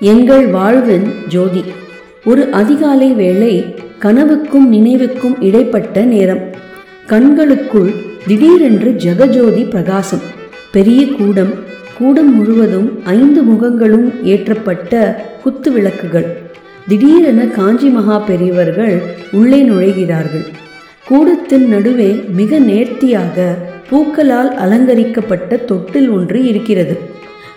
[0.00, 1.64] எங்கள் வாழ்வின் ஜோதி.
[2.24, 6.38] ஒரு அதிகாலை வேளை கனவுக்கும் நினைவுக்கும் இடைப்பட்ட நேரம்.
[7.06, 7.94] கண்களுக்குள்
[8.26, 10.20] திடீரென்று ஜெகஜோதி பிரகாசம்.
[10.72, 11.50] பெரிய கூடம்
[11.98, 16.36] கூடம் முழுவதும் ஐந்து முகங்களும் ஏற்றப்பட்ட குத்து விளக்குகள்.
[16.88, 20.46] திடீரென காஞ்சி மகா பெரியவர்கள் உள்ளே நுழைகிறார்கள்.
[21.06, 23.54] கூடத்தின் நடுவே மிக நேர்த்தியாக
[23.90, 26.98] பூக்களால் அலங்கரிக்கப்பட்ட தொட்டில் ஒன்று இருக்கிறது.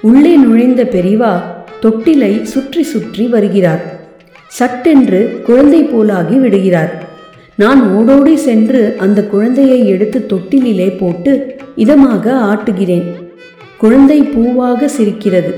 [0.01, 1.41] உள்ளே நுழைந்த பெரிவா
[1.81, 3.99] தொட்டிலை சுற்றி சுற்றி வருகிறார்.
[4.47, 7.09] சட்டென்று குழந்தை போலாகி விடுகிறார்.
[7.55, 13.07] நான் ஓடோடி சென்று அந்த குழந்தையை எடுத்து தொட்டிலிலே போட்டு இதமாக ஆட்டுகிறேன்.
[13.77, 15.53] குழந்தை பூவாக சிரிக்கிறது.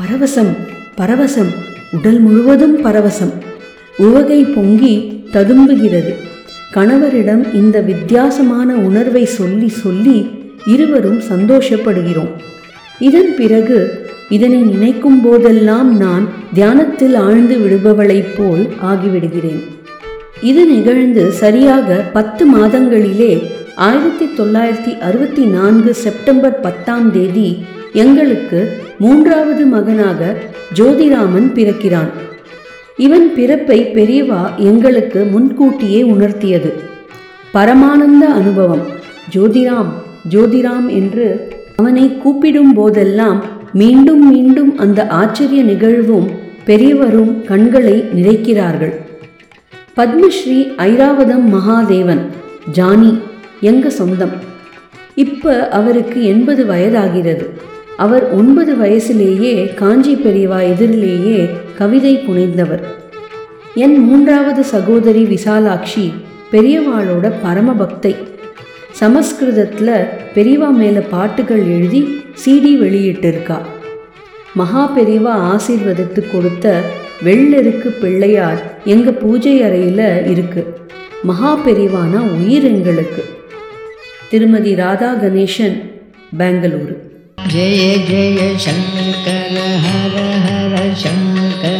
[0.00, 0.52] பரவசம்
[0.96, 1.52] பரவசம்
[1.92, 3.32] உடல் முழுவதும் பரவசம்.
[3.96, 6.14] உவகை பொங்கி ததும்புகிறது.
[6.74, 10.30] கணவரிடம் இந்த வித்தியாசமான உணர்வை சொல்லி சொல்லி
[10.66, 12.32] இருவரும் சந்தோஷப்படுகிறோம்.
[12.98, 19.62] இதன் பிறகு இதனை நினைக்கும் போதெல்லாம் நான் தியானத்தில் ஆழ்ந்து விடுபவளைப் போல் ஆகிவிடுகிறேன்.
[20.40, 23.42] இது நிகழ்ந்து சரியாக பத்து மாதங்களிலே
[23.74, 30.36] ஆயிரத்தி தொள்ளாயிரத்தி அறுபத்தி நான்கு செப்டம்பர் பத்தாம் தேதி எங்களுக்கு மூன்றாவது மகனாக
[30.74, 32.10] ஜோதிராமன் பிறக்கிறான்.
[32.96, 36.72] இவன் பிறப்பை பெரியவா எங்களுக்கு முன்கூட்டியே உணர்த்தியது.
[37.54, 38.82] பரமானந்த அனுபவம்
[39.34, 39.92] ஜோதிராம்
[40.30, 46.30] ஜோதிராம் என்று அவனை கூப்பிடும் போதெல்லாம் மீண்டும் மீண்டும் அந்த ஆச்சரிய நிகழ்வும்
[46.64, 48.94] பெரியவரும் கண்களை நிறைக்கிறார்கள்.
[49.96, 52.20] பத்மஸ்ரீ ஐராவதம் மகாதேவன்
[52.72, 53.18] ஜானி
[53.60, 54.30] எங்க சொந்தம்.
[55.14, 57.46] இப்ப அவருக்கு எண்பது வயதாகிறது.
[57.96, 62.82] அவர் ஒன்பது வயசிலேயே காஞ்சி பெரியவா எதிரிலேயே கவிதை புனைந்தவர்.
[63.74, 66.12] என் மூன்றாவது சகோதரி விசாலாட்சி
[66.52, 68.14] பெரியவாளோட பரம பக்தை
[68.90, 73.58] சமஸ்கிருதத்தில் பெரியவா மேலே பாட்டுகள் எழுதி சிடி வெளியிட்டிருக்கா.
[74.54, 76.66] மகா பெரியவா ஆசீர்வதித்து கொடுத்த
[77.26, 80.72] வெள்ளெருக்கு பிள்ளையார் எங்கள் பூஜை அறையில் இருக்குது
[81.30, 81.52] மகா
[82.36, 83.24] உயிர் எங்களுக்கு.
[84.30, 85.76] திருமதி ராதா கணேசன்
[86.38, 86.94] பெங்களூரு.
[87.54, 89.26] ஜெய ஜெய சங்கர
[89.84, 91.75] ஹர ஹர சங்கர